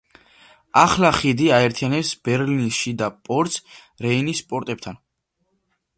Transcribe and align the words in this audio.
ახლა 0.83 1.11
ხიდი 1.17 1.49
აერთიანებს 1.57 2.13
ბერლინის 2.29 2.79
შიდა 2.85 3.11
პორტს 3.29 3.79
რეინის 4.07 4.45
პორტებთან. 4.51 4.99